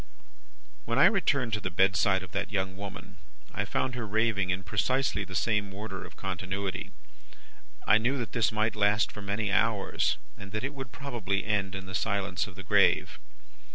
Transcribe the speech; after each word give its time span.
"When 0.85 0.97
I 0.97 1.05
returned 1.05 1.53
to 1.53 1.59
the 1.59 1.69
bedside 1.69 2.23
of 2.23 2.31
the 2.31 2.47
young 2.49 2.75
woman, 2.75 3.17
I 3.53 3.65
found 3.65 3.93
her 3.93 4.07
raving 4.07 4.49
in 4.49 4.63
precisely 4.63 5.23
the 5.23 5.35
same 5.35 5.71
order 5.75 6.03
of 6.03 6.15
continuity. 6.15 6.89
I 7.85 7.99
knew 7.99 8.17
that 8.17 8.31
this 8.31 8.51
might 8.51 8.75
last 8.75 9.11
for 9.11 9.21
many 9.21 9.51
hours, 9.51 10.17
and 10.39 10.51
that 10.53 10.63
it 10.63 10.73
would 10.73 10.91
probably 10.91 11.45
end 11.45 11.75
in 11.75 11.85
the 11.85 11.93
silence 11.93 12.47
of 12.47 12.55
the 12.55 12.63
grave. 12.63 13.19